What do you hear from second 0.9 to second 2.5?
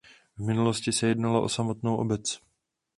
se jednalo o samostatnou obec.